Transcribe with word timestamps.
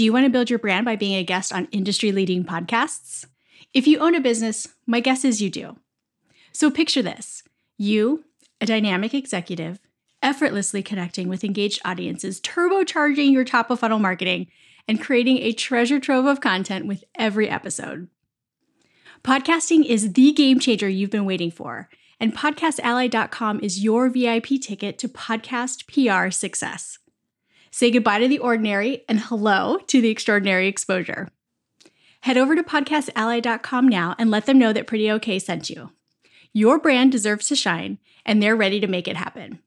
Do 0.00 0.04
you 0.06 0.14
want 0.14 0.24
to 0.24 0.30
build 0.30 0.48
your 0.48 0.58
brand 0.58 0.86
by 0.86 0.96
being 0.96 1.16
a 1.16 1.22
guest 1.22 1.52
on 1.52 1.68
industry 1.72 2.10
leading 2.10 2.42
podcasts? 2.42 3.26
If 3.74 3.86
you 3.86 3.98
own 3.98 4.14
a 4.14 4.20
business, 4.22 4.66
my 4.86 5.00
guess 5.00 5.26
is 5.26 5.42
you 5.42 5.50
do. 5.50 5.76
So 6.52 6.70
picture 6.70 7.02
this 7.02 7.42
you, 7.76 8.24
a 8.62 8.64
dynamic 8.64 9.12
executive, 9.12 9.78
effortlessly 10.22 10.82
connecting 10.82 11.28
with 11.28 11.44
engaged 11.44 11.82
audiences, 11.84 12.40
turbocharging 12.40 13.30
your 13.30 13.44
top 13.44 13.70
of 13.70 13.80
funnel 13.80 13.98
marketing, 13.98 14.46
and 14.88 15.02
creating 15.02 15.36
a 15.36 15.52
treasure 15.52 16.00
trove 16.00 16.24
of 16.24 16.40
content 16.40 16.86
with 16.86 17.04
every 17.16 17.50
episode. 17.50 18.08
Podcasting 19.22 19.84
is 19.84 20.14
the 20.14 20.32
game 20.32 20.58
changer 20.60 20.88
you've 20.88 21.10
been 21.10 21.26
waiting 21.26 21.50
for, 21.50 21.90
and 22.18 22.34
podcastally.com 22.34 23.60
is 23.62 23.84
your 23.84 24.08
VIP 24.08 24.62
ticket 24.62 24.96
to 24.96 25.10
podcast 25.10 25.84
PR 25.86 26.30
success. 26.30 26.96
Say 27.70 27.90
goodbye 27.90 28.18
to 28.18 28.28
the 28.28 28.38
ordinary 28.38 29.04
and 29.08 29.20
hello 29.20 29.78
to 29.86 30.00
the 30.00 30.10
extraordinary 30.10 30.66
exposure. 30.66 31.28
Head 32.22 32.36
over 32.36 32.54
to 32.54 32.62
podcastally.com 32.62 33.88
now 33.88 34.14
and 34.18 34.30
let 34.30 34.46
them 34.46 34.58
know 34.58 34.72
that 34.72 34.86
Pretty 34.86 35.10
Okay 35.10 35.38
sent 35.38 35.70
you. 35.70 35.90
Your 36.52 36.78
brand 36.78 37.12
deserves 37.12 37.46
to 37.48 37.56
shine, 37.56 37.98
and 38.26 38.42
they're 38.42 38.56
ready 38.56 38.80
to 38.80 38.86
make 38.86 39.06
it 39.06 39.16
happen. 39.16 39.60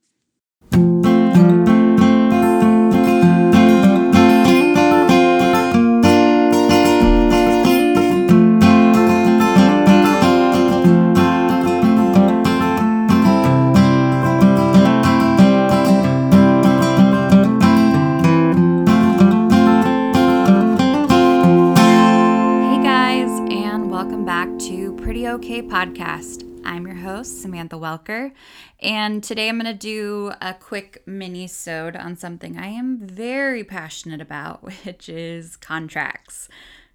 Podcast. 25.74 26.48
I'm 26.64 26.86
your 26.86 26.98
host, 26.98 27.42
Samantha 27.42 27.78
Welker, 27.78 28.32
and 28.80 29.24
today 29.24 29.50
I'm 29.50 29.60
going 29.60 29.66
to 29.66 29.74
do 29.74 30.32
a 30.40 30.54
quick 30.54 31.02
mini 31.08 31.48
sode 31.48 31.96
on 31.96 32.16
something 32.16 32.60
I 32.60 32.68
am 32.68 33.00
very 33.00 33.64
passionate 33.64 34.22
about, 34.22 34.62
which 34.86 35.10
is 35.10 35.56
contracts. 35.56 36.48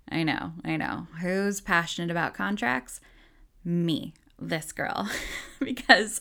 I 0.08 0.22
know, 0.22 0.52
I 0.64 0.76
know. 0.76 1.08
Who's 1.20 1.60
passionate 1.60 2.12
about 2.12 2.34
contracts? 2.34 3.00
Me, 3.64 4.14
this 4.38 4.70
girl. 4.70 5.10
because 5.58 6.20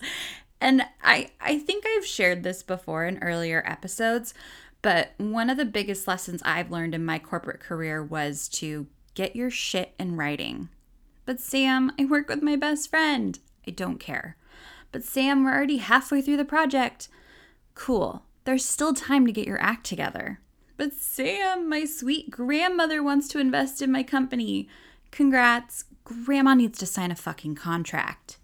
and 0.60 0.82
I 1.04 1.30
I 1.40 1.60
think 1.60 1.86
I've 1.86 2.08
shared 2.08 2.42
this 2.42 2.64
before 2.64 3.06
in 3.06 3.20
earlier 3.20 3.62
episodes, 3.68 4.34
but 4.82 5.12
one 5.20 5.52
of 5.52 5.58
the 5.58 5.66
biggest 5.66 6.08
lessons 6.08 6.42
I've 6.44 6.72
learned 6.72 6.96
in 6.96 7.06
my 7.06 7.20
corporate 7.20 7.60
career 7.60 8.04
was 8.04 8.48
to 8.54 8.88
get 9.14 9.36
your 9.36 9.52
shit 9.52 9.94
in 10.00 10.16
writing 10.18 10.70
but 11.28 11.42
Sam, 11.42 11.92
I 12.00 12.06
work 12.06 12.30
with 12.30 12.42
my 12.42 12.56
best 12.56 12.90
friend. 12.90 13.38
I 13.68 13.72
don't 13.72 14.00
care. 14.00 14.38
But 14.94 15.04
Sam, 15.04 15.44
we're 15.44 15.54
already 15.54 15.78
halfway 15.78 16.22
through 16.22 16.38
the 16.38 16.46
project. 16.46 17.10
Cool. 17.76 18.24
There's 18.46 18.64
still 18.64 18.94
time 18.94 19.26
to 19.28 19.34
get 19.34 19.46
your 19.46 19.62
act 19.62 19.86
together. 19.86 20.40
But 20.78 20.94
Sam, 20.94 21.68
my 21.70 21.84
sweet 21.84 22.32
grandmother 22.32 23.04
wants 23.04 23.28
to 23.30 23.40
invest 23.40 23.82
in 23.82 23.92
my 23.92 24.04
company. 24.04 24.70
Congrats. 25.12 25.84
Grandma 26.06 26.54
needs 26.54 26.80
to 26.80 26.86
sign 26.86 27.12
a 27.12 27.16
fucking 27.16 27.56
contract. 27.56 28.38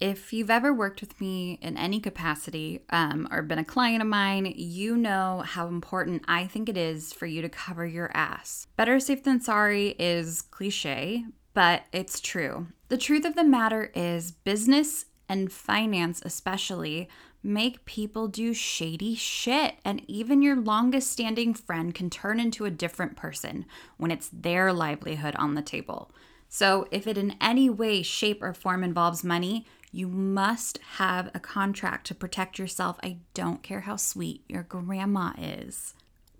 If 0.00 0.32
you've 0.32 0.48
ever 0.48 0.72
worked 0.72 1.02
with 1.02 1.20
me 1.20 1.58
in 1.60 1.76
any 1.76 2.00
capacity 2.00 2.80
um, 2.88 3.28
or 3.30 3.42
been 3.42 3.58
a 3.58 3.64
client 3.66 4.00
of 4.00 4.08
mine, 4.08 4.50
you 4.56 4.96
know 4.96 5.42
how 5.44 5.66
important 5.66 6.24
I 6.26 6.46
think 6.46 6.70
it 6.70 6.78
is 6.78 7.12
for 7.12 7.26
you 7.26 7.42
to 7.42 7.50
cover 7.50 7.86
your 7.86 8.10
ass. 8.16 8.66
Better 8.76 8.98
safe 8.98 9.24
than 9.24 9.42
sorry 9.42 9.88
is 9.98 10.40
cliche, 10.40 11.26
but 11.54 11.82
it's 11.92 12.20
true. 12.20 12.68
The 12.88 12.98
truth 12.98 13.24
of 13.24 13.36
the 13.36 13.44
matter 13.44 13.90
is, 13.94 14.32
business 14.32 15.06
and 15.28 15.52
finance, 15.52 16.22
especially, 16.24 17.08
make 17.42 17.84
people 17.84 18.28
do 18.28 18.52
shady 18.52 19.14
shit. 19.14 19.76
And 19.84 20.02
even 20.08 20.42
your 20.42 20.56
longest 20.56 21.10
standing 21.10 21.54
friend 21.54 21.94
can 21.94 22.10
turn 22.10 22.40
into 22.40 22.64
a 22.64 22.70
different 22.70 23.16
person 23.16 23.64
when 23.96 24.10
it's 24.10 24.28
their 24.32 24.72
livelihood 24.72 25.36
on 25.36 25.54
the 25.54 25.62
table. 25.62 26.10
So, 26.48 26.88
if 26.90 27.06
it 27.06 27.16
in 27.16 27.36
any 27.40 27.70
way, 27.70 28.02
shape, 28.02 28.42
or 28.42 28.52
form 28.52 28.82
involves 28.82 29.22
money, 29.22 29.66
you 29.92 30.08
must 30.08 30.78
have 30.96 31.30
a 31.32 31.40
contract 31.40 32.08
to 32.08 32.14
protect 32.14 32.58
yourself. 32.58 32.98
I 33.02 33.18
don't 33.34 33.62
care 33.62 33.80
how 33.80 33.96
sweet 33.96 34.44
your 34.48 34.64
grandma 34.64 35.32
is. 35.38 35.94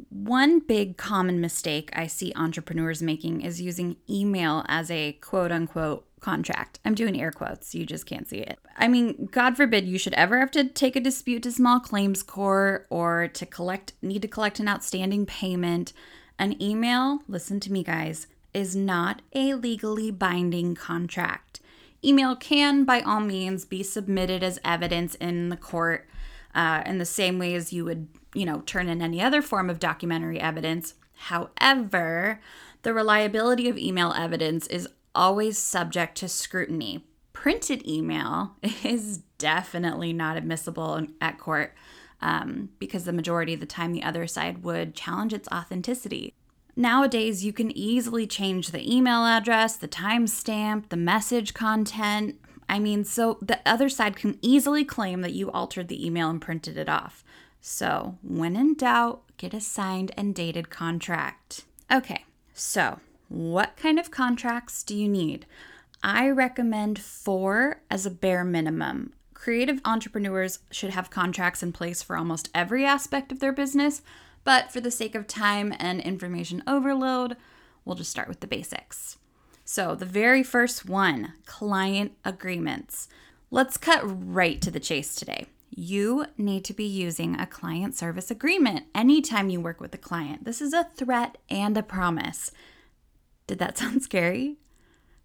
One 0.08 0.60
big 0.60 0.96
common 0.96 1.40
mistake 1.40 1.90
I 1.92 2.06
see 2.06 2.32
entrepreneurs 2.34 3.02
making 3.02 3.42
is 3.42 3.60
using 3.60 3.96
email 4.08 4.64
as 4.68 4.90
a 4.90 5.12
quote 5.14 5.52
unquote 5.52 6.06
contract. 6.20 6.78
I'm 6.84 6.94
doing 6.94 7.20
air 7.20 7.32
quotes, 7.32 7.74
you 7.74 7.86
just 7.86 8.06
can't 8.06 8.28
see 8.28 8.38
it. 8.38 8.58
I 8.76 8.88
mean, 8.88 9.28
God 9.32 9.56
forbid 9.56 9.86
you 9.86 9.98
should 9.98 10.14
ever 10.14 10.38
have 10.38 10.50
to 10.52 10.64
take 10.64 10.96
a 10.96 11.00
dispute 11.00 11.42
to 11.44 11.52
small 11.52 11.80
claims 11.80 12.22
court 12.22 12.86
or 12.90 13.28
to 13.28 13.46
collect 13.46 13.94
need 14.02 14.22
to 14.22 14.28
collect 14.28 14.60
an 14.60 14.68
outstanding 14.68 15.26
payment. 15.26 15.92
An 16.38 16.60
email, 16.62 17.20
listen 17.28 17.60
to 17.60 17.72
me 17.72 17.82
guys, 17.82 18.26
is 18.54 18.74
not 18.76 19.22
a 19.34 19.54
legally 19.54 20.10
binding 20.10 20.74
contract. 20.74 21.60
Email 22.04 22.34
can 22.34 22.84
by 22.84 23.00
all 23.00 23.20
means 23.20 23.64
be 23.64 23.82
submitted 23.82 24.42
as 24.42 24.58
evidence 24.64 25.14
in 25.16 25.50
the 25.50 25.56
court 25.56 26.08
uh, 26.54 26.82
in 26.86 26.98
the 26.98 27.04
same 27.04 27.38
way 27.38 27.54
as 27.54 27.72
you 27.72 27.84
would 27.84 28.08
you 28.34 28.46
know, 28.46 28.60
turn 28.60 28.88
in 28.88 29.02
any 29.02 29.20
other 29.20 29.42
form 29.42 29.68
of 29.68 29.78
documentary 29.78 30.40
evidence. 30.40 30.94
However, 31.14 32.40
the 32.82 32.94
reliability 32.94 33.68
of 33.68 33.76
email 33.76 34.12
evidence 34.12 34.66
is 34.68 34.88
always 35.14 35.58
subject 35.58 36.16
to 36.18 36.28
scrutiny. 36.28 37.04
Printed 37.32 37.86
email 37.86 38.56
is 38.84 39.18
definitely 39.38 40.12
not 40.12 40.36
admissible 40.36 41.06
at 41.20 41.38
court 41.38 41.74
um, 42.20 42.70
because 42.78 43.04
the 43.04 43.12
majority 43.12 43.54
of 43.54 43.60
the 43.60 43.66
time 43.66 43.92
the 43.92 44.02
other 44.02 44.26
side 44.26 44.62
would 44.62 44.94
challenge 44.94 45.32
its 45.32 45.48
authenticity. 45.48 46.34
Nowadays, 46.76 47.44
you 47.44 47.52
can 47.52 47.76
easily 47.76 48.26
change 48.26 48.68
the 48.68 48.94
email 48.94 49.24
address, 49.24 49.76
the 49.76 49.88
timestamp, 49.88 50.88
the 50.88 50.96
message 50.96 51.52
content. 51.52 52.38
I 52.70 52.78
mean, 52.78 53.02
so 53.02 53.36
the 53.42 53.58
other 53.66 53.88
side 53.88 54.14
can 54.14 54.38
easily 54.40 54.84
claim 54.84 55.22
that 55.22 55.32
you 55.32 55.50
altered 55.50 55.88
the 55.88 56.06
email 56.06 56.30
and 56.30 56.40
printed 56.40 56.78
it 56.78 56.88
off. 56.88 57.24
So, 57.60 58.16
when 58.22 58.54
in 58.54 58.74
doubt, 58.74 59.22
get 59.38 59.52
a 59.52 59.60
signed 59.60 60.12
and 60.16 60.32
dated 60.32 60.70
contract. 60.70 61.64
Okay, 61.92 62.24
so 62.54 63.00
what 63.28 63.76
kind 63.76 63.98
of 63.98 64.12
contracts 64.12 64.84
do 64.84 64.96
you 64.96 65.08
need? 65.08 65.46
I 66.00 66.30
recommend 66.30 67.00
four 67.00 67.82
as 67.90 68.06
a 68.06 68.10
bare 68.10 68.44
minimum. 68.44 69.14
Creative 69.34 69.80
entrepreneurs 69.84 70.60
should 70.70 70.90
have 70.90 71.10
contracts 71.10 71.64
in 71.64 71.72
place 71.72 72.04
for 72.04 72.16
almost 72.16 72.50
every 72.54 72.86
aspect 72.86 73.32
of 73.32 73.40
their 73.40 73.52
business, 73.52 74.00
but 74.44 74.70
for 74.70 74.80
the 74.80 74.92
sake 74.92 75.16
of 75.16 75.26
time 75.26 75.74
and 75.80 76.00
information 76.00 76.62
overload, 76.68 77.36
we'll 77.84 77.96
just 77.96 78.12
start 78.12 78.28
with 78.28 78.38
the 78.38 78.46
basics. 78.46 79.18
So, 79.72 79.94
the 79.94 80.04
very 80.04 80.42
first 80.42 80.88
one 80.88 81.34
client 81.46 82.10
agreements. 82.24 83.06
Let's 83.52 83.76
cut 83.76 84.00
right 84.02 84.60
to 84.62 84.70
the 84.70 84.80
chase 84.80 85.14
today 85.14 85.46
you 85.70 86.26
need 86.36 86.64
to 86.64 86.74
be 86.74 86.84
using 86.84 87.38
a 87.38 87.46
client 87.46 87.94
service 87.94 88.28
agreement 88.28 88.86
anytime 88.92 89.48
you 89.48 89.60
work 89.60 89.80
with 89.80 89.94
a 89.94 89.98
client. 89.98 90.44
This 90.44 90.60
is 90.60 90.72
a 90.72 90.88
threat 90.96 91.38
and 91.48 91.76
a 91.76 91.82
promise. 91.84 92.50
Did 93.46 93.60
that 93.60 93.78
sound 93.78 94.02
scary? 94.02 94.56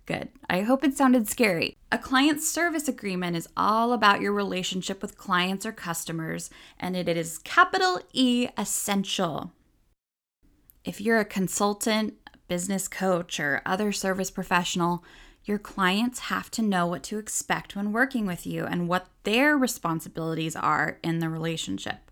Good. 0.06 0.30
I 0.48 0.62
hope 0.62 0.84
it 0.84 0.96
sounded 0.96 1.28
scary. 1.28 1.76
A 1.92 1.98
client 1.98 2.44
service 2.44 2.88
agreement 2.88 3.36
is 3.36 3.50
all 3.58 3.92
about 3.92 4.22
your 4.22 4.34
relationship 4.34 5.02
with 5.02 5.18
clients 5.18 5.66
or 5.66 5.72
customers, 5.72 6.52
and 6.80 6.96
it 6.96 7.10
is 7.10 7.40
capital 7.40 8.00
E 8.14 8.48
essential. 8.56 9.52
If 10.86 11.02
you're 11.02 11.20
a 11.20 11.26
consultant, 11.26 12.14
business 12.48 12.88
coach, 12.88 13.40
or 13.40 13.62
other 13.66 13.92
service 13.92 14.32
professional, 14.32 15.04
your 15.46 15.60
clients 15.60 16.20
have 16.20 16.50
to 16.52 16.62
know 16.62 16.88
what 16.88 17.04
to 17.04 17.20
expect 17.20 17.76
when 17.76 17.92
working 17.92 18.26
with 18.26 18.48
you 18.48 18.66
and 18.66 18.90
what 18.90 19.08
their 19.24 19.58
responsibilities 19.58 20.56
are 20.56 20.98
in 21.04 21.20
the 21.20 21.30
relationship. 21.30 22.12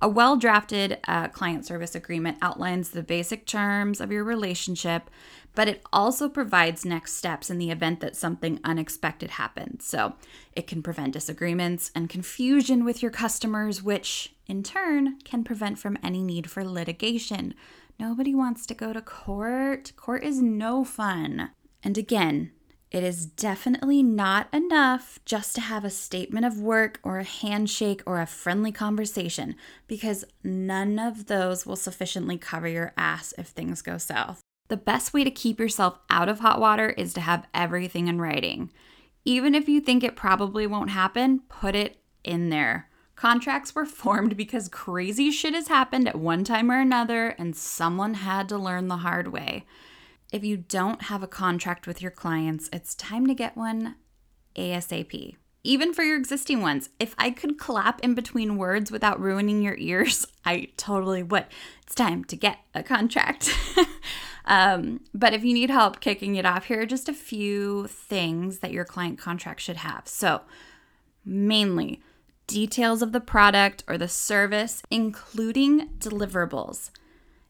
A 0.00 0.08
well 0.08 0.36
drafted 0.36 0.98
uh, 1.08 1.28
client 1.28 1.66
service 1.66 1.94
agreement 1.94 2.38
outlines 2.40 2.90
the 2.90 3.02
basic 3.02 3.46
terms 3.46 4.00
of 4.00 4.12
your 4.12 4.22
relationship, 4.22 5.10
but 5.56 5.66
it 5.66 5.82
also 5.92 6.28
provides 6.28 6.84
next 6.84 7.14
steps 7.14 7.50
in 7.50 7.58
the 7.58 7.72
event 7.72 7.98
that 7.98 8.14
something 8.14 8.60
unexpected 8.62 9.30
happens. 9.30 9.84
So 9.84 10.14
it 10.54 10.68
can 10.68 10.84
prevent 10.84 11.14
disagreements 11.14 11.90
and 11.96 12.08
confusion 12.08 12.84
with 12.84 13.02
your 13.02 13.10
customers, 13.10 13.82
which 13.82 14.34
in 14.46 14.62
turn 14.62 15.18
can 15.24 15.42
prevent 15.42 15.80
from 15.80 15.98
any 16.00 16.22
need 16.22 16.48
for 16.48 16.64
litigation. 16.64 17.54
Nobody 18.00 18.34
wants 18.34 18.64
to 18.66 18.74
go 18.74 18.92
to 18.92 19.02
court. 19.02 19.92
Court 19.96 20.22
is 20.22 20.40
no 20.40 20.84
fun. 20.84 21.50
And 21.82 21.98
again, 21.98 22.52
It 22.90 23.04
is 23.04 23.26
definitely 23.26 24.02
not 24.02 24.48
enough 24.52 25.18
just 25.26 25.54
to 25.56 25.60
have 25.60 25.84
a 25.84 25.90
statement 25.90 26.46
of 26.46 26.58
work 26.60 27.00
or 27.02 27.18
a 27.18 27.24
handshake 27.24 28.02
or 28.06 28.20
a 28.20 28.26
friendly 28.26 28.72
conversation 28.72 29.56
because 29.86 30.24
none 30.42 30.98
of 30.98 31.26
those 31.26 31.66
will 31.66 31.76
sufficiently 31.76 32.38
cover 32.38 32.66
your 32.66 32.94
ass 32.96 33.34
if 33.36 33.48
things 33.48 33.82
go 33.82 33.98
south. 33.98 34.40
The 34.68 34.78
best 34.78 35.12
way 35.12 35.22
to 35.22 35.30
keep 35.30 35.60
yourself 35.60 35.98
out 36.08 36.30
of 36.30 36.40
hot 36.40 36.60
water 36.60 36.90
is 36.90 37.12
to 37.14 37.20
have 37.20 37.46
everything 37.52 38.08
in 38.08 38.20
writing. 38.20 38.70
Even 39.24 39.54
if 39.54 39.68
you 39.68 39.80
think 39.80 40.02
it 40.02 40.16
probably 40.16 40.66
won't 40.66 40.90
happen, 40.90 41.40
put 41.50 41.74
it 41.74 41.98
in 42.24 42.48
there. 42.48 42.87
Contracts 43.18 43.74
were 43.74 43.84
formed 43.84 44.36
because 44.36 44.68
crazy 44.68 45.32
shit 45.32 45.52
has 45.52 45.66
happened 45.66 46.06
at 46.06 46.14
one 46.14 46.44
time 46.44 46.70
or 46.70 46.78
another, 46.78 47.30
and 47.30 47.56
someone 47.56 48.14
had 48.14 48.48
to 48.48 48.56
learn 48.56 48.86
the 48.86 48.98
hard 48.98 49.32
way. 49.32 49.64
If 50.32 50.44
you 50.44 50.56
don't 50.56 51.02
have 51.02 51.20
a 51.20 51.26
contract 51.26 51.88
with 51.88 52.00
your 52.00 52.12
clients, 52.12 52.70
it's 52.72 52.94
time 52.94 53.26
to 53.26 53.34
get 53.34 53.56
one 53.56 53.96
ASAP. 54.54 55.34
Even 55.64 55.92
for 55.92 56.04
your 56.04 56.16
existing 56.16 56.60
ones, 56.60 56.90
if 57.00 57.16
I 57.18 57.32
could 57.32 57.58
clap 57.58 57.98
in 58.04 58.14
between 58.14 58.56
words 58.56 58.92
without 58.92 59.20
ruining 59.20 59.62
your 59.62 59.76
ears, 59.78 60.24
I 60.44 60.68
totally 60.76 61.24
would. 61.24 61.46
It's 61.82 61.96
time 61.96 62.22
to 62.26 62.36
get 62.36 62.58
a 62.72 62.84
contract. 62.84 63.52
um, 64.44 65.00
but 65.12 65.34
if 65.34 65.42
you 65.42 65.54
need 65.54 65.70
help 65.70 65.98
kicking 65.98 66.36
it 66.36 66.46
off, 66.46 66.66
here 66.66 66.82
are 66.82 66.86
just 66.86 67.08
a 67.08 67.14
few 67.14 67.88
things 67.88 68.60
that 68.60 68.70
your 68.70 68.84
client 68.84 69.18
contract 69.18 69.60
should 69.60 69.78
have. 69.78 70.06
So, 70.06 70.42
mainly, 71.24 72.00
details 72.48 73.02
of 73.02 73.12
the 73.12 73.20
product 73.20 73.84
or 73.86 73.96
the 73.96 74.08
service, 74.08 74.82
including 74.90 75.90
deliverables. 75.98 76.90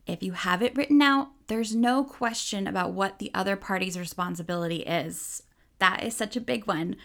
If 0.06 0.22
you 0.22 0.32
have 0.32 0.62
it 0.62 0.76
written 0.76 1.00
out, 1.00 1.28
there's 1.46 1.74
no 1.74 2.04
question 2.04 2.66
about 2.66 2.92
what 2.92 3.18
the 3.18 3.30
other 3.32 3.56
party's 3.56 3.98
responsibility 3.98 4.82
is. 4.82 5.44
That 5.78 6.02
is 6.04 6.14
such 6.14 6.36
a 6.36 6.40
big 6.40 6.66
one. 6.66 6.96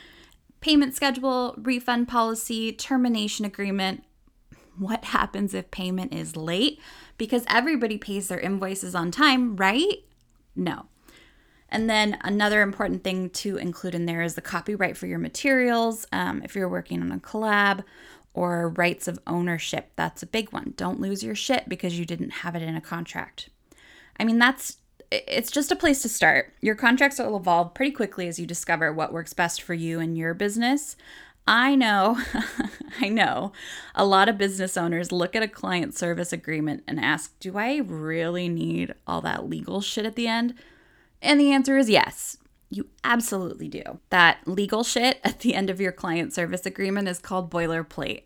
Payment 0.60 0.95
schedule, 0.95 1.56
refund 1.57 2.07
policy, 2.07 2.74
termination 2.74 3.45
agreement. 3.45 4.04
What 4.78 5.06
happens 5.06 5.54
if 5.54 5.69
payment 5.69 6.13
is 6.13 6.36
late? 6.36 6.80
Because 7.18 7.46
everybody 7.48 7.98
pays 7.98 8.28
their 8.28 8.39
invoices 8.39 8.96
on 8.96 9.12
time, 9.12 9.56
right? 9.56 10.04
No. 10.56 10.88
And 11.74 11.90
then 11.90 12.18
another 12.22 12.62
important 12.62 13.04
thing 13.04 13.31
to 13.31 13.58
include 13.58 13.96
in 13.96 14.06
there 14.06 14.22
is 14.22 14.36
the 14.36 14.42
copyright 14.42 14.96
for 14.96 15.08
your 15.08 15.20
materials. 15.20 16.06
Um, 16.14 16.42
if 16.44 16.56
you're 16.56 16.70
working 16.70 17.02
on 17.02 17.12
a 17.12 17.18
collab 17.18 17.84
or 18.34 18.70
rights 18.70 19.08
of 19.08 19.20
ownership. 19.28 19.92
That's 19.96 20.24
a 20.24 20.28
big 20.28 20.52
one. 20.52 20.74
Don't 20.75 21.00
lose 21.00 21.24
your 21.24 21.36
shit 21.36 21.70
because 21.70 21.98
you 21.98 22.06
didn't 22.06 22.31
have 22.31 22.56
it 22.56 22.62
in 22.62 22.75
a 22.75 22.81
contract. 22.81 23.50
I 24.20 24.24
mean, 24.24 24.40
that's 24.40 24.78
it's 25.12 25.52
just 25.52 25.72
a 25.72 25.75
place 25.75 26.02
to 26.02 26.10
start. 26.10 26.54
Your 26.60 26.74
contracts 26.74 27.20
will 27.20 27.38
evolve 27.38 27.75
pretty 27.75 27.92
quickly 27.92 28.28
as 28.28 28.40
you 28.40 28.48
discover 28.48 28.92
what 28.92 29.14
works 29.14 29.34
best 29.34 29.62
for 29.62 29.75
you 29.75 30.00
and 30.00 30.18
your 30.18 30.34
business. 30.34 30.96
I 31.46 31.75
know, 31.75 32.20
I 33.02 33.10
know, 33.10 33.52
a 33.94 34.06
lot 34.06 34.30
of 34.30 34.38
business 34.38 34.78
owners 34.78 35.12
look 35.12 35.36
at 35.36 35.44
a 35.44 35.48
client 35.48 35.94
service 35.94 36.34
agreement 36.34 36.84
and 36.88 37.00
ask, 37.00 37.38
Do 37.40 37.58
I 37.58 37.78
really 37.78 38.50
need 38.50 38.96
all 39.06 39.22
that 39.22 39.48
legal 39.48 39.81
shit 39.81 40.06
at 40.06 40.16
the 40.16 40.28
end? 40.28 40.56
And 41.24 41.40
the 41.40 41.52
answer 41.52 41.78
is 41.78 41.90
yes. 41.90 42.38
You 42.70 42.88
absolutely 43.04 43.70
do. 43.70 44.00
That 44.10 44.40
legal 44.46 44.84
shit 44.84 45.20
at 45.24 45.40
the 45.40 45.56
end 45.56 45.70
of 45.70 45.80
your 45.80 45.92
client 45.92 46.34
service 46.34 46.66
agreement 46.66 47.08
is 47.08 47.20
called 47.20 47.52
boilerplate. 47.52 48.24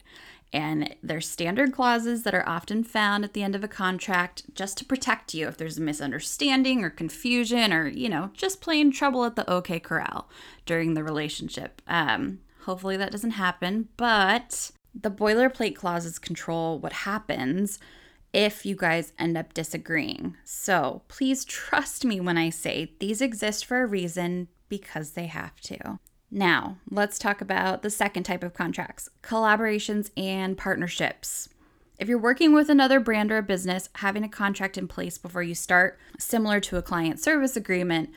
And 0.53 0.95
there's 1.03 1.27
standard 1.27 1.73
clauses 1.73 2.23
that 2.23 2.33
are 2.33 2.47
often 2.47 2.83
found 2.83 3.25
at 3.25 3.33
the 3.33 3.43
end 3.43 3.55
of 3.55 3.63
a 3.63 3.67
contract 3.67 4.43
just 4.55 4.77
to 4.77 4.85
protect 4.85 5.33
you 5.33 5.47
if 5.47 5.57
there's 5.57 5.77
a 5.77 5.81
misunderstanding 5.81 6.83
or 6.83 6.89
confusion 6.89 7.73
or, 7.73 7.87
you 7.87 8.07
know, 8.07 8.31
just 8.33 8.61
plain 8.61 8.91
trouble 8.91 9.25
at 9.25 9.35
the 9.35 9.49
OK 9.49 9.79
Corral 9.81 10.29
during 10.65 10.93
the 10.93 11.03
relationship. 11.03 11.81
Um, 11.85 12.39
hopefully 12.61 12.95
that 12.95 13.11
doesn't 13.11 13.31
happen, 13.31 13.89
but 13.97 14.71
the 14.95 15.11
boilerplate 15.11 15.75
clauses 15.75 16.17
control 16.17 16.79
what 16.79 16.93
happens 16.93 17.77
if 18.33 18.65
you 18.65 18.75
guys 18.75 19.13
end 19.17 19.37
up 19.37 19.53
disagreeing. 19.53 20.35
So 20.43 21.01
please 21.07 21.45
trust 21.45 22.05
me 22.05 22.19
when 22.19 22.37
I 22.37 22.49
say 22.49 22.93
these 22.99 23.21
exist 23.21 23.65
for 23.65 23.81
a 23.81 23.87
reason 23.87 24.47
because 24.69 25.11
they 25.11 25.27
have 25.27 25.59
to. 25.61 25.99
Now, 26.29 26.77
let's 26.89 27.17
talk 27.17 27.39
about 27.39 27.81
the 27.81 27.89
second 27.89 28.23
type 28.23 28.43
of 28.43 28.53
contracts 28.53 29.09
collaborations 29.23 30.11
and 30.17 30.57
partnerships. 30.57 31.49
If 31.99 32.07
you're 32.07 32.19
working 32.19 32.53
with 32.53 32.69
another 32.69 32.99
brand 32.99 33.31
or 33.31 33.37
a 33.37 33.43
business, 33.43 33.89
having 33.95 34.23
a 34.23 34.29
contract 34.29 34.77
in 34.77 34.87
place 34.87 35.17
before 35.17 35.41
you 35.41 35.55
start, 35.55 35.97
similar 36.19 36.59
to 36.59 36.77
a 36.77 36.81
client 36.83 37.19
service 37.19 37.55
agreement, 37.55 38.11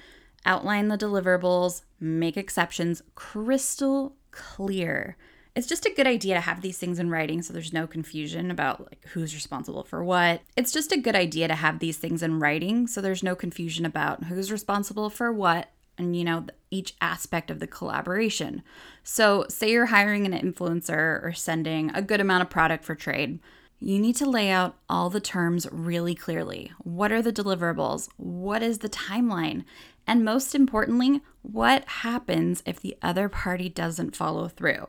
outline 0.44 0.88
the 0.88 0.98
deliverables, 0.98 1.82
make 1.98 2.36
exceptions 2.36 3.02
crystal 3.14 4.16
clear 4.32 5.16
it's 5.60 5.68
just 5.68 5.84
a 5.84 5.92
good 5.92 6.06
idea 6.06 6.36
to 6.36 6.40
have 6.40 6.62
these 6.62 6.78
things 6.78 6.98
in 6.98 7.10
writing 7.10 7.42
so 7.42 7.52
there's 7.52 7.70
no 7.70 7.86
confusion 7.86 8.50
about 8.50 8.80
like 8.80 9.04
who's 9.08 9.34
responsible 9.34 9.84
for 9.84 10.02
what. 10.02 10.40
It's 10.56 10.72
just 10.72 10.90
a 10.90 10.96
good 10.96 11.14
idea 11.14 11.48
to 11.48 11.54
have 11.54 11.80
these 11.80 11.98
things 11.98 12.22
in 12.22 12.40
writing 12.40 12.86
so 12.86 13.02
there's 13.02 13.22
no 13.22 13.34
confusion 13.34 13.84
about 13.84 14.24
who's 14.24 14.50
responsible 14.50 15.10
for 15.10 15.30
what 15.30 15.68
and 15.98 16.16
you 16.16 16.24
know 16.24 16.46
each 16.70 16.94
aspect 17.02 17.50
of 17.50 17.60
the 17.60 17.66
collaboration. 17.66 18.62
So, 19.04 19.44
say 19.50 19.70
you're 19.70 19.86
hiring 19.86 20.24
an 20.24 20.32
influencer 20.32 21.22
or 21.22 21.34
sending 21.34 21.90
a 21.90 22.00
good 22.00 22.22
amount 22.22 22.42
of 22.42 22.48
product 22.48 22.82
for 22.82 22.94
trade. 22.94 23.38
You 23.80 23.98
need 23.98 24.16
to 24.16 24.30
lay 24.30 24.48
out 24.48 24.78
all 24.88 25.10
the 25.10 25.20
terms 25.20 25.68
really 25.70 26.14
clearly. 26.14 26.72
What 26.78 27.12
are 27.12 27.20
the 27.20 27.34
deliverables? 27.34 28.08
What 28.16 28.62
is 28.62 28.78
the 28.78 28.88
timeline? 28.88 29.64
And 30.06 30.24
most 30.24 30.54
importantly, 30.54 31.20
what 31.42 31.84
happens 31.84 32.62
if 32.64 32.80
the 32.80 32.96
other 33.02 33.28
party 33.28 33.68
doesn't 33.68 34.16
follow 34.16 34.48
through? 34.48 34.88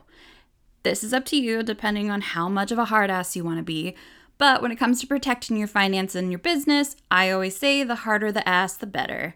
This 0.83 1.03
is 1.03 1.13
up 1.13 1.25
to 1.25 1.37
you, 1.37 1.61
depending 1.63 2.09
on 2.09 2.21
how 2.21 2.49
much 2.49 2.71
of 2.71 2.79
a 2.79 2.85
hard 2.85 3.09
ass 3.09 3.35
you 3.35 3.43
want 3.43 3.57
to 3.57 3.63
be. 3.63 3.95
But 4.37 4.61
when 4.61 4.71
it 4.71 4.77
comes 4.77 4.99
to 5.01 5.07
protecting 5.07 5.57
your 5.57 5.67
finance 5.67 6.15
and 6.15 6.31
your 6.31 6.39
business, 6.39 6.95
I 7.11 7.29
always 7.29 7.55
say 7.55 7.83
the 7.83 7.95
harder 7.95 8.31
the 8.31 8.47
ass, 8.47 8.75
the 8.75 8.87
better. 8.87 9.35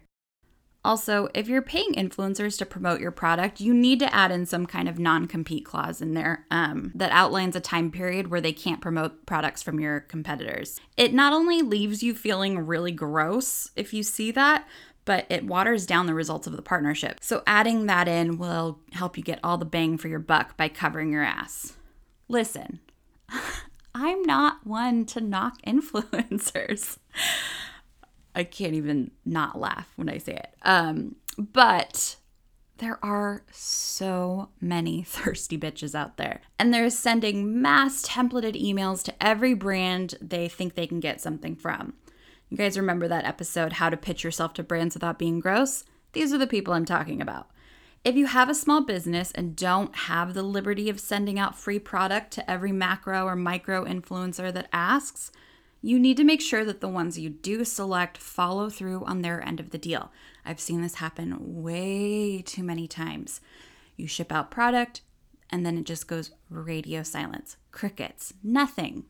Also, 0.84 1.30
if 1.34 1.48
you're 1.48 1.64
paying 1.64 1.94
influencers 1.94 2.58
to 2.60 2.66
promote 2.66 3.02
your 3.02 3.12
product, 3.12 3.60
you 3.60 3.74
need 3.74 4.00
to 4.00 4.14
add 4.14 4.32
in 4.32 4.46
some 4.46 4.68
kind 4.68 4.88
of 4.88 5.00
non 5.00 5.28
compete 5.28 5.66
clause 5.66 6.00
in 6.00 6.14
there 6.14 6.46
um, 6.52 6.92
that 6.94 7.12
outlines 7.12 7.56
a 7.56 7.60
time 7.60 7.90
period 7.90 8.28
where 8.28 8.42
they 8.42 8.54
can't 8.54 8.82
promote 8.82 9.26
products 9.26 9.64
from 9.64 9.80
your 9.80 10.00
competitors. 10.00 10.80
It 10.96 11.12
not 11.12 11.34
only 11.34 11.64
leaves 11.64 12.04
you 12.04 12.14
feeling 12.14 12.60
really 12.60 12.92
gross 12.92 13.72
if 13.76 13.96
you 13.96 14.04
see 14.04 14.32
that, 14.32 14.68
but 15.06 15.26
it 15.30 15.46
waters 15.46 15.86
down 15.86 16.08
the 16.08 16.14
results 16.14 16.48
of 16.48 16.56
the 16.56 16.62
partnership. 16.62 17.20
So 17.22 17.44
adding 17.48 17.86
that 17.86 18.08
in 18.08 18.38
will 18.38 18.80
help 18.92 19.18
you 19.18 19.24
get 19.24 19.40
all 19.44 19.58
the 19.58 19.66
bang 19.66 19.98
for 19.98 20.08
your 20.08 20.20
buck 20.20 20.58
by 20.58 20.68
covering 20.68 21.12
your 21.12 21.24
ass. 21.24 21.78
Listen, 22.28 22.80
I'm 23.96 24.24
not 24.24 24.66
one 24.66 25.06
to 25.08 25.22
knock 25.22 25.62
influencers. 25.68 26.98
I 28.34 28.44
can't 28.44 28.74
even 28.74 29.12
not 29.24 29.60
laugh 29.60 29.94
when 29.96 30.10
I 30.10 30.18
say 30.18 30.34
it. 30.34 30.54
Um, 30.64 31.16
but 31.38 32.18
there 32.80 33.00
are 33.04 33.44
so 33.52 34.50
many 34.60 35.04
thirsty 35.08 35.58
bitches 35.58 35.96
out 35.96 36.18
there. 36.18 36.42
And 36.60 36.74
they're 36.74 36.90
sending 36.90 37.62
mass 37.62 38.06
templated 38.06 38.62
emails 38.62 39.04
to 39.04 39.24
every 39.24 39.54
brand 39.54 40.16
they 40.22 40.50
think 40.50 40.76
they 40.76 40.88
can 40.88 41.00
get 41.00 41.22
something 41.22 41.56
from. 41.56 41.94
You 42.50 42.58
guys 42.58 42.78
remember 42.78 43.08
that 43.08 43.26
episode, 43.26 43.74
How 43.74 43.90
to 43.90 43.98
Pitch 43.98 44.24
Yourself 44.24 44.54
to 44.54 44.64
Brands 44.64 44.96
Without 44.96 45.18
Being 45.18 45.40
Gross? 45.40 45.84
These 46.14 46.32
are 46.32 46.38
the 46.38 46.46
people 46.46 46.74
I'm 46.74 46.86
talking 46.86 47.20
about. 47.20 47.50
If 48.04 48.16
you 48.16 48.28
have 48.28 48.50
a 48.50 48.56
small 48.56 48.82
business 48.82 49.32
and 49.32 49.56
don't 49.56 49.96
have 49.96 50.36
the 50.36 50.44
liberty 50.44 50.88
of 50.88 51.00
sending 51.00 51.40
out 51.40 51.58
free 51.58 51.80
product 51.80 52.32
to 52.34 52.50
every 52.50 52.72
macro 52.72 53.26
or 53.26 53.36
micro 53.36 53.84
influencer 53.84 54.54
that 54.54 54.70
asks, 54.72 55.32
you 55.82 55.98
need 55.98 56.18
to 56.18 56.24
make 56.24 56.40
sure 56.40 56.64
that 56.66 56.82
the 56.82 56.88
ones 56.88 57.18
you 57.18 57.32
do 57.32 57.66
select 57.66 58.20
follow 58.20 58.70
through 58.70 59.04
on 59.06 59.24
their 59.24 59.42
end 59.42 59.60
of 59.60 59.72
the 59.72 59.80
deal. 59.80 60.12
I've 60.46 60.60
seen 60.60 60.84
this 60.84 60.96
happen 60.96 61.64
way 61.64 62.44
too 62.44 62.64
many 62.64 62.88
times. 62.88 63.42
You 63.98 64.06
ship 64.06 64.32
out 64.32 64.52
product 64.52 65.02
and 65.50 65.66
then 65.66 65.80
it 65.80 65.86
just 65.86 66.08
goes 66.08 66.30
radio 66.50 67.02
silence, 67.02 67.58
crickets, 67.72 68.36
nothing. 68.44 69.06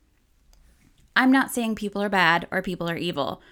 I'm 1.16 1.32
not 1.32 1.50
saying 1.50 1.74
people 1.74 2.02
are 2.02 2.08
bad 2.08 2.46
or 2.50 2.62
people 2.62 2.88
are 2.88 2.96
evil, 2.96 3.42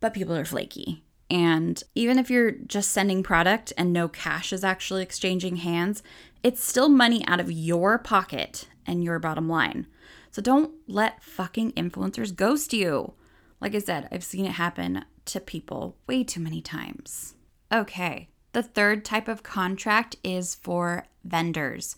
but 0.00 0.14
people 0.14 0.34
are 0.34 0.44
flaky. 0.44 1.04
And 1.28 1.82
even 1.94 2.18
if 2.18 2.30
you're 2.30 2.52
just 2.52 2.92
sending 2.92 3.22
product 3.22 3.72
and 3.76 3.92
no 3.92 4.08
cash 4.08 4.52
is 4.52 4.64
actually 4.64 5.02
exchanging 5.02 5.56
hands, 5.56 6.02
it's 6.42 6.64
still 6.64 6.88
money 6.88 7.26
out 7.26 7.40
of 7.40 7.52
your 7.52 7.98
pocket 7.98 8.68
and 8.86 9.04
your 9.04 9.18
bottom 9.18 9.48
line. 9.48 9.86
So 10.30 10.40
don't 10.40 10.72
let 10.86 11.22
fucking 11.22 11.72
influencers 11.72 12.34
ghost 12.34 12.72
you. 12.72 13.14
Like 13.60 13.74
I 13.74 13.80
said, 13.80 14.08
I've 14.12 14.24
seen 14.24 14.44
it 14.44 14.52
happen 14.52 15.04
to 15.26 15.40
people 15.40 15.96
way 16.06 16.22
too 16.22 16.40
many 16.40 16.60
times. 16.60 17.34
Okay, 17.72 18.28
the 18.52 18.62
third 18.62 19.04
type 19.04 19.28
of 19.28 19.42
contract 19.42 20.16
is 20.22 20.54
for 20.54 21.06
vendors. 21.24 21.96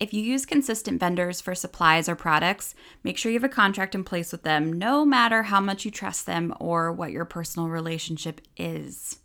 If 0.00 0.14
you 0.14 0.22
use 0.22 0.46
consistent 0.46 1.00
vendors 1.00 1.40
for 1.40 1.56
supplies 1.56 2.08
or 2.08 2.14
products, 2.14 2.76
make 3.02 3.18
sure 3.18 3.32
you 3.32 3.38
have 3.38 3.50
a 3.50 3.52
contract 3.52 3.96
in 3.96 4.04
place 4.04 4.30
with 4.30 4.44
them, 4.44 4.72
no 4.72 5.04
matter 5.04 5.44
how 5.44 5.60
much 5.60 5.84
you 5.84 5.90
trust 5.90 6.24
them 6.24 6.54
or 6.60 6.92
what 6.92 7.10
your 7.10 7.24
personal 7.24 7.68
relationship 7.68 8.40
is. 8.56 9.18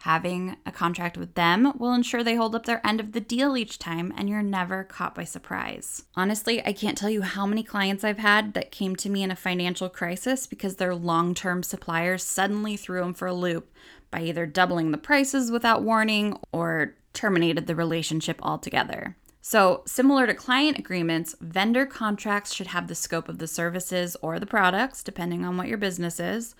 Having 0.00 0.56
a 0.66 0.72
contract 0.72 1.16
with 1.16 1.34
them 1.34 1.72
will 1.78 1.94
ensure 1.94 2.22
they 2.22 2.34
hold 2.34 2.54
up 2.54 2.66
their 2.66 2.84
end 2.86 3.00
of 3.00 3.12
the 3.12 3.20
deal 3.20 3.56
each 3.56 3.78
time 3.78 4.12
and 4.16 4.28
you're 4.28 4.42
never 4.42 4.84
caught 4.84 5.14
by 5.14 5.24
surprise. 5.24 6.04
Honestly, 6.16 6.64
I 6.64 6.72
can't 6.72 6.98
tell 6.98 7.10
you 7.10 7.22
how 7.22 7.46
many 7.46 7.62
clients 7.62 8.04
I've 8.04 8.18
had 8.18 8.54
that 8.54 8.70
came 8.70 8.94
to 8.96 9.08
me 9.08 9.22
in 9.22 9.30
a 9.30 9.36
financial 9.36 9.88
crisis 9.88 10.46
because 10.46 10.76
their 10.76 10.94
long 10.94 11.34
term 11.34 11.62
suppliers 11.62 12.24
suddenly 12.24 12.76
threw 12.76 13.00
them 13.00 13.14
for 13.14 13.26
a 13.26 13.34
loop 13.34 13.72
by 14.10 14.22
either 14.22 14.44
doubling 14.44 14.90
the 14.90 14.98
prices 14.98 15.50
without 15.50 15.82
warning 15.82 16.36
or 16.52 16.94
terminated 17.12 17.66
the 17.66 17.74
relationship 17.74 18.38
altogether. 18.42 19.16
So, 19.48 19.84
similar 19.86 20.26
to 20.26 20.34
client 20.34 20.76
agreements, 20.76 21.36
vendor 21.40 21.86
contracts 21.86 22.52
should 22.52 22.66
have 22.66 22.88
the 22.88 22.96
scope 22.96 23.28
of 23.28 23.38
the 23.38 23.46
services 23.46 24.16
or 24.20 24.40
the 24.40 24.44
products, 24.44 25.04
depending 25.04 25.44
on 25.44 25.56
what 25.56 25.68
your 25.68 25.78
business 25.78 26.18
is 26.18 26.56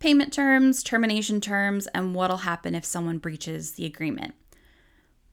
payment 0.00 0.32
terms, 0.32 0.82
termination 0.82 1.40
terms, 1.40 1.86
and 1.94 2.16
what'll 2.16 2.38
happen 2.38 2.74
if 2.74 2.84
someone 2.84 3.18
breaches 3.18 3.74
the 3.74 3.86
agreement. 3.86 4.34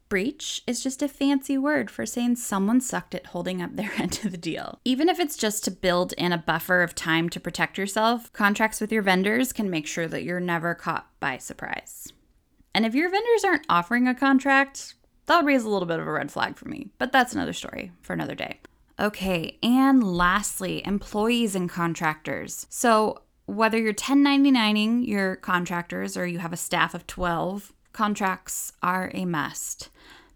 Breach 0.08 0.62
is 0.68 0.84
just 0.84 1.02
a 1.02 1.08
fancy 1.08 1.58
word 1.58 1.90
for 1.90 2.06
saying 2.06 2.36
someone 2.36 2.80
sucked 2.80 3.16
at 3.16 3.26
holding 3.26 3.60
up 3.60 3.76
their 3.76 3.92
end 3.98 4.20
of 4.24 4.30
the 4.30 4.38
deal. 4.38 4.80
Even 4.86 5.10
if 5.10 5.20
it's 5.20 5.36
just 5.36 5.64
to 5.64 5.72
build 5.72 6.14
in 6.14 6.32
a 6.32 6.38
buffer 6.38 6.84
of 6.84 6.94
time 6.94 7.28
to 7.30 7.40
protect 7.40 7.76
yourself, 7.76 8.32
contracts 8.34 8.80
with 8.80 8.92
your 8.92 9.02
vendors 9.02 9.52
can 9.52 9.68
make 9.68 9.88
sure 9.88 10.08
that 10.08 10.22
you're 10.22 10.40
never 10.40 10.76
caught 10.76 11.08
by 11.20 11.40
surprise. 11.40 12.14
And 12.76 12.86
if 12.86 12.94
your 12.94 13.10
vendors 13.10 13.44
aren't 13.44 13.66
offering 13.68 14.08
a 14.08 14.14
contract, 14.14 14.94
that'll 15.26 15.44
raise 15.44 15.64
a 15.64 15.70
little 15.70 15.88
bit 15.88 16.00
of 16.00 16.08
a 16.08 16.12
red 16.12 16.32
flag 16.32 16.56
for 16.56 16.68
me, 16.68 16.90
but 16.98 17.12
that's 17.12 17.34
another 17.34 17.54
story 17.54 17.92
for 18.02 18.14
another 18.14 18.36
day. 18.36 18.60
Okay, 19.00 19.58
and 19.64 20.04
lastly, 20.04 20.86
employees 20.86 21.56
and 21.56 21.70
contractors. 21.70 22.68
So, 22.70 23.24
whether 23.46 23.78
you're 23.78 23.94
1099ing 23.94 25.08
your 25.08 25.36
contractors 25.38 26.16
or 26.16 26.26
you 26.26 26.40
have 26.40 26.54
a 26.54 26.58
staff 26.58 26.94
of 26.94 27.06
12, 27.08 27.74
contracts 27.92 28.74
are 28.82 29.12
a 29.14 29.26
must. 29.26 29.90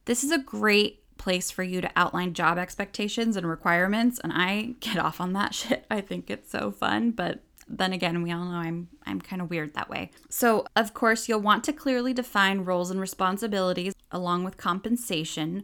This 0.06 0.24
is 0.24 0.32
a 0.32 0.38
great 0.38 1.04
place 1.18 1.52
for 1.52 1.64
you 1.64 1.82
to 1.82 1.92
outline 1.96 2.34
job 2.34 2.58
expectations 2.58 3.36
and 3.36 3.48
requirements 3.48 4.20
and 4.24 4.32
I 4.34 4.76
get 4.80 4.98
off 4.98 5.20
on 5.20 5.34
that 5.34 5.54
shit. 5.56 5.86
I 5.90 6.02
think 6.02 6.30
it's 6.30 6.50
so 6.52 6.72
fun, 6.72 7.12
but 7.12 7.42
then 7.68 7.94
again, 7.94 8.24
we 8.24 8.32
all 8.32 8.46
know 8.46 8.58
I'm 8.58 8.90
I'm 9.06 9.22
kind 9.22 9.42
of 9.42 9.50
weird 9.50 9.74
that 9.74 9.90
way. 9.90 10.12
So, 10.30 10.66
of 10.76 10.94
course, 10.94 11.28
you'll 11.28 11.42
want 11.42 11.64
to 11.66 11.74
clearly 11.74 12.14
define 12.14 12.62
roles 12.62 12.92
and 12.92 13.00
responsibilities 13.00 13.94
along 14.12 14.44
with 14.44 14.58
compensation 14.58 15.64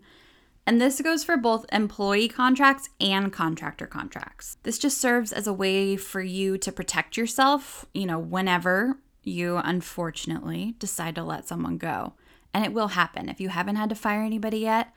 and 0.65 0.79
this 0.79 1.01
goes 1.01 1.23
for 1.23 1.35
both 1.35 1.65
employee 1.71 2.29
contracts 2.29 2.89
and 3.01 3.33
contractor 3.33 3.85
contracts. 3.85 4.57
This 4.63 4.79
just 4.79 4.97
serves 4.97 5.33
as 5.33 5.45
a 5.45 5.53
way 5.53 5.97
for 5.97 6.21
you 6.21 6.57
to 6.59 6.71
protect 6.71 7.17
yourself, 7.17 7.85
you 7.93 8.05
know, 8.05 8.19
whenever 8.19 8.97
you 9.23 9.57
unfortunately 9.57 10.75
decide 10.79 11.15
to 11.15 11.23
let 11.23 11.47
someone 11.47 11.77
go. 11.77 12.13
And 12.53 12.63
it 12.63 12.71
will 12.71 12.89
happen. 12.89 13.27
If 13.27 13.41
you 13.41 13.49
haven't 13.49 13.75
had 13.75 13.89
to 13.89 13.95
fire 13.95 14.21
anybody 14.21 14.59
yet, 14.59 14.93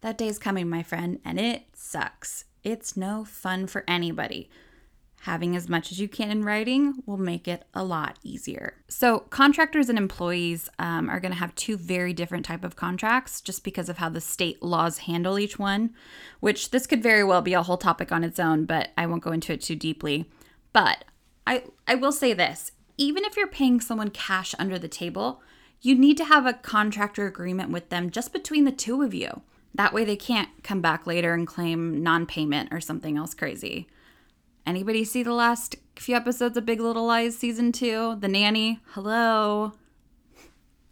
that 0.00 0.16
day's 0.16 0.38
coming, 0.38 0.70
my 0.70 0.82
friend, 0.82 1.18
and 1.24 1.38
it 1.38 1.64
sucks. 1.74 2.44
It's 2.62 2.96
no 2.96 3.24
fun 3.24 3.66
for 3.66 3.84
anybody 3.86 4.48
having 5.24 5.56
as 5.56 5.70
much 5.70 5.90
as 5.90 5.98
you 5.98 6.06
can 6.06 6.30
in 6.30 6.44
writing 6.44 7.02
will 7.06 7.16
make 7.16 7.48
it 7.48 7.64
a 7.72 7.82
lot 7.82 8.18
easier. 8.22 8.74
So 8.88 9.20
contractors 9.20 9.88
and 9.88 9.96
employees 9.96 10.68
um, 10.78 11.08
are 11.08 11.18
going 11.18 11.32
to 11.32 11.38
have 11.38 11.54
two 11.54 11.78
very 11.78 12.12
different 12.12 12.44
type 12.44 12.62
of 12.62 12.76
contracts 12.76 13.40
just 13.40 13.64
because 13.64 13.88
of 13.88 13.96
how 13.96 14.10
the 14.10 14.20
state 14.20 14.62
laws 14.62 14.98
handle 14.98 15.38
each 15.38 15.58
one 15.58 15.94
which 16.40 16.72
this 16.72 16.86
could 16.86 17.02
very 17.02 17.24
well 17.24 17.40
be 17.40 17.54
a 17.54 17.62
whole 17.62 17.78
topic 17.78 18.12
on 18.12 18.22
its 18.22 18.38
own 18.38 18.66
but 18.66 18.90
i 18.98 19.06
won't 19.06 19.22
go 19.22 19.32
into 19.32 19.52
it 19.52 19.62
too 19.62 19.76
deeply. 19.76 20.30
But 20.74 21.04
i 21.46 21.64
i 21.88 21.94
will 21.94 22.12
say 22.12 22.34
this 22.34 22.72
even 22.98 23.24
if 23.24 23.34
you're 23.36 23.46
paying 23.46 23.80
someone 23.80 24.10
cash 24.10 24.54
under 24.58 24.78
the 24.78 24.88
table 24.88 25.40
you 25.80 25.94
need 25.94 26.18
to 26.18 26.24
have 26.24 26.44
a 26.44 26.52
contractor 26.52 27.26
agreement 27.26 27.70
with 27.70 27.88
them 27.88 28.10
just 28.10 28.32
between 28.32 28.64
the 28.64 28.72
two 28.72 29.02
of 29.02 29.12
you. 29.12 29.42
That 29.74 29.92
way 29.92 30.04
they 30.04 30.16
can't 30.16 30.48
come 30.62 30.80
back 30.80 31.06
later 31.06 31.34
and 31.34 31.46
claim 31.46 32.02
non-payment 32.02 32.72
or 32.72 32.80
something 32.80 33.16
else 33.16 33.34
crazy 33.34 33.88
Anybody 34.66 35.04
see 35.04 35.22
the 35.22 35.34
last 35.34 35.76
few 35.96 36.16
episodes 36.16 36.56
of 36.56 36.64
Big 36.64 36.80
Little 36.80 37.04
Lies 37.04 37.36
season 37.36 37.70
two? 37.70 38.16
The 38.18 38.28
nanny, 38.28 38.80
hello. 38.92 39.74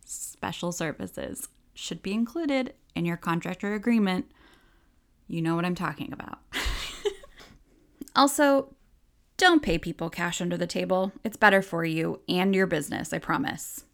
Special 0.05 0.73
services 0.73 1.49
should 1.73 2.03
be 2.03 2.13
included 2.13 2.75
in 2.95 3.07
your 3.07 3.17
contractor 3.17 3.73
agreement. 3.73 4.31
You 5.27 5.41
know 5.41 5.57
what 5.57 5.65
I'm 5.65 5.75
talking 5.75 6.13
about. 6.13 6.41
also, 8.17 8.75
don't 9.39 9.63
pay 9.63 9.79
people 9.79 10.11
cash 10.11 10.43
under 10.43 10.59
the 10.59 10.67
table. 10.67 11.13
It's 11.25 11.39
better 11.39 11.63
for 11.63 11.83
you 11.83 12.21
and 12.29 12.55
your 12.55 12.67
business, 12.67 13.15
I 13.15 13.19
promise. 13.21 13.85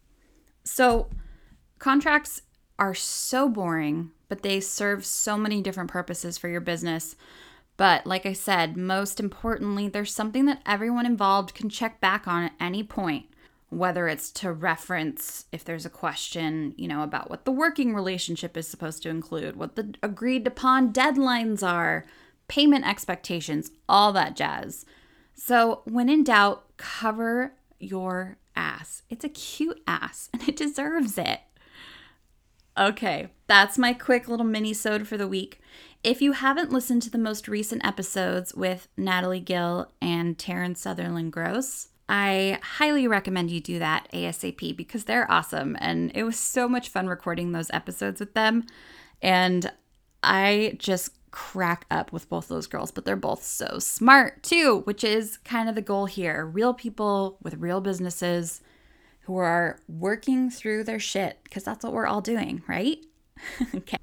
So, 0.65 1.07
contracts 1.79 2.41
are 2.77 2.93
so 2.93 3.47
boring, 3.47 4.11
but 4.27 4.43
they 4.43 4.59
serve 4.59 5.05
so 5.05 5.37
many 5.37 5.61
different 5.61 5.89
purposes 5.89 6.37
for 6.37 6.49
your 6.49 6.61
business 6.61 7.15
but 7.79 8.05
like 8.05 8.25
I 8.25 8.33
said, 8.33 8.75
most 8.75 9.21
importantly, 9.21 9.87
there's 9.87 10.13
something 10.13 10.43
that 10.47 10.61
everyone 10.65 11.05
involved 11.05 11.53
can 11.53 11.69
check 11.69 12.01
back 12.01 12.27
on 12.27 12.43
at 12.43 12.51
any 12.59 12.83
point, 12.83 13.27
whether 13.69 14.09
it's 14.09 14.31
to 14.31 14.51
reference 14.51 15.45
if 15.53 15.63
there's 15.63 15.85
a 15.85 15.89
question, 15.89 16.73
you 16.75 16.89
know, 16.89 17.03
about 17.03 17.29
what 17.29 17.45
the 17.45 17.53
working 17.53 17.95
relationship 17.95 18.57
is 18.57 18.67
supposed 18.67 19.01
to 19.03 19.09
include, 19.09 19.55
what 19.55 19.77
the 19.77 19.95
agreed 20.03 20.45
upon 20.45 20.91
deadlines 20.91 21.65
are, 21.65 22.05
payment 22.49 22.85
expectations, 22.85 23.71
all 23.87 24.11
that 24.11 24.35
jazz. 24.35 24.85
So, 25.33 25.83
when 25.85 26.09
in 26.09 26.25
doubt, 26.25 26.65
cover 26.75 27.53
your 27.79 28.39
ass. 28.57 29.03
It's 29.09 29.23
a 29.23 29.29
cute 29.29 29.81
ass 29.87 30.27
and 30.33 30.45
it 30.49 30.57
deserves 30.57 31.17
it. 31.17 31.39
Okay, 32.77 33.29
that's 33.47 33.77
my 33.77 33.93
quick 33.93 34.27
little 34.27 34.45
mini 34.45 34.73
sode 34.73 35.07
for 35.07 35.17
the 35.17 35.29
week. 35.29 35.61
If 36.03 36.21
you 36.21 36.31
haven't 36.31 36.71
listened 36.71 37.01
to 37.03 37.09
the 37.09 37.17
most 37.17 37.49
recent 37.49 37.85
episodes 37.85 38.55
with 38.55 38.87
Natalie 38.95 39.41
Gill 39.41 39.91
and 40.01 40.37
Taryn 40.37 40.77
Sutherland 40.77 41.33
Gross, 41.33 41.89
I 42.07 42.57
highly 42.63 43.05
recommend 43.05 43.51
you 43.51 43.59
do 43.59 43.79
that 43.79 44.07
ASAP 44.13 44.77
because 44.77 45.03
they're 45.03 45.29
awesome. 45.29 45.75
And 45.81 46.11
it 46.15 46.23
was 46.23 46.39
so 46.39 46.69
much 46.69 46.87
fun 46.87 47.07
recording 47.07 47.51
those 47.51 47.69
episodes 47.71 48.21
with 48.21 48.33
them. 48.33 48.65
And 49.21 49.69
I 50.23 50.77
just 50.79 51.09
crack 51.31 51.85
up 51.91 52.13
with 52.13 52.29
both 52.29 52.45
of 52.45 52.49
those 52.49 52.67
girls, 52.67 52.91
but 52.91 53.03
they're 53.03 53.17
both 53.17 53.43
so 53.43 53.77
smart 53.77 54.41
too, 54.41 54.81
which 54.85 55.03
is 55.03 55.37
kind 55.43 55.67
of 55.67 55.75
the 55.75 55.81
goal 55.81 56.05
here. 56.05 56.45
Real 56.45 56.73
people 56.73 57.37
with 57.43 57.55
real 57.55 57.81
businesses 57.81 58.61
who 59.23 59.35
are 59.35 59.79
working 59.89 60.49
through 60.49 60.85
their 60.85 60.97
shit 60.97 61.39
because 61.43 61.65
that's 61.65 61.83
what 61.83 61.91
we're 61.91 62.07
all 62.07 62.21
doing, 62.21 62.63
right? 62.69 62.99
okay. 63.75 63.97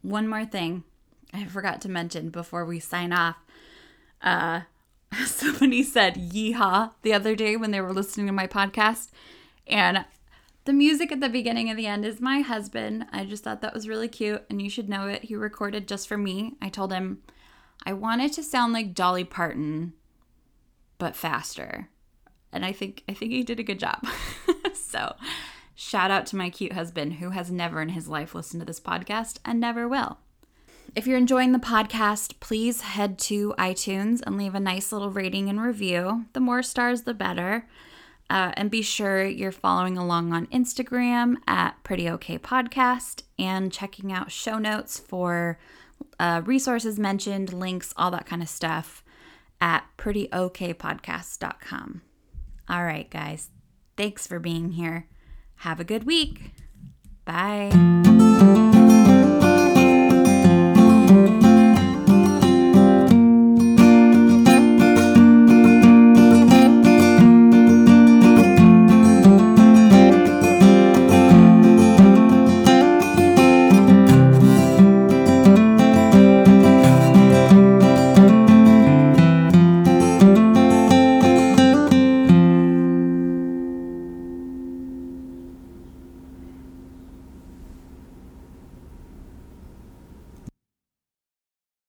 One 0.00 0.26
more 0.26 0.46
thing 0.46 0.84
I 1.32 1.44
forgot 1.44 1.80
to 1.82 1.88
mention 1.88 2.30
before 2.30 2.64
we 2.64 2.80
sign 2.80 3.12
off. 3.12 3.36
Uh, 4.22 4.62
somebody 5.26 5.82
said 5.82 6.14
yeehaw 6.14 6.92
the 7.02 7.12
other 7.12 7.34
day 7.34 7.56
when 7.56 7.70
they 7.70 7.80
were 7.80 7.92
listening 7.92 8.26
to 8.26 8.32
my 8.32 8.46
podcast. 8.46 9.10
And 9.66 10.04
the 10.64 10.72
music 10.72 11.10
at 11.10 11.20
the 11.20 11.28
beginning 11.28 11.68
and 11.70 11.78
the 11.78 11.86
end 11.86 12.04
is 12.04 12.20
my 12.20 12.40
husband. 12.40 13.06
I 13.12 13.24
just 13.24 13.44
thought 13.44 13.62
that 13.62 13.74
was 13.74 13.88
really 13.88 14.08
cute 14.08 14.44
and 14.50 14.60
you 14.60 14.68
should 14.68 14.88
know 14.88 15.06
it. 15.06 15.24
He 15.24 15.34
recorded 15.34 15.88
just 15.88 16.06
for 16.06 16.18
me. 16.18 16.54
I 16.60 16.68
told 16.68 16.92
him 16.92 17.22
I 17.84 17.92
wanted 17.92 18.32
to 18.34 18.42
sound 18.42 18.72
like 18.72 18.94
Dolly 18.94 19.24
Parton, 19.24 19.94
but 20.98 21.16
faster. 21.16 21.88
And 22.52 22.64
I 22.64 22.72
think 22.72 23.04
I 23.08 23.14
think 23.14 23.32
he 23.32 23.42
did 23.42 23.60
a 23.60 23.64
good 23.64 23.78
job. 23.78 24.06
so 24.74 25.14
shout 25.74 26.10
out 26.10 26.26
to 26.26 26.36
my 26.36 26.50
cute 26.50 26.72
husband 26.72 27.14
who 27.14 27.30
has 27.30 27.50
never 27.50 27.80
in 27.80 27.90
his 27.90 28.08
life 28.08 28.34
listened 28.34 28.60
to 28.60 28.66
this 28.66 28.80
podcast 28.80 29.38
and 29.44 29.60
never 29.60 29.88
will. 29.88 30.18
If 30.96 31.06
you're 31.06 31.18
enjoying 31.18 31.52
the 31.52 31.58
podcast, 31.58 32.40
please 32.40 32.80
head 32.80 33.18
to 33.20 33.54
iTunes 33.58 34.20
and 34.26 34.36
leave 34.36 34.54
a 34.54 34.60
nice 34.60 34.90
little 34.90 35.10
rating 35.10 35.48
and 35.48 35.62
review. 35.62 36.26
The 36.32 36.40
more 36.40 36.62
stars, 36.62 37.02
the 37.02 37.14
better. 37.14 37.66
Uh, 38.28 38.52
and 38.54 38.70
be 38.70 38.82
sure 38.82 39.24
you're 39.24 39.52
following 39.52 39.98
along 39.98 40.32
on 40.32 40.46
Instagram 40.48 41.36
at 41.46 41.82
Pretty 41.82 42.08
Okay 42.08 42.38
Podcast 42.38 43.22
and 43.38 43.72
checking 43.72 44.12
out 44.12 44.30
show 44.30 44.58
notes 44.58 45.00
for 45.00 45.58
uh, 46.18 46.42
resources 46.44 46.98
mentioned, 46.98 47.52
links, 47.52 47.92
all 47.96 48.10
that 48.12 48.26
kind 48.26 48.42
of 48.42 48.48
stuff 48.48 49.04
at 49.60 49.84
prettyokpodcast.com. 49.98 52.02
All 52.68 52.84
right, 52.84 53.10
guys. 53.10 53.50
Thanks 53.96 54.26
for 54.26 54.38
being 54.38 54.72
here. 54.72 55.06
Have 55.56 55.80
a 55.80 55.84
good 55.84 56.04
week. 56.04 56.52
Bye. 57.24 58.09